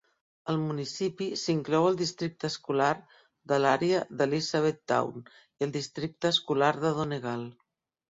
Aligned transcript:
El 0.51 0.55
municipi 0.59 1.25
s'inclou 1.41 1.83
al 1.89 1.99
districte 1.99 2.49
escolar 2.51 2.87
de 3.53 3.59
l'àrea 3.65 3.99
de 4.21 4.27
Elizabethtown 4.29 5.21
i 5.35 5.67
al 5.67 5.75
districte 5.77 6.33
escolar 6.37 6.71
de 6.87 6.93
Donegal. 7.01 7.45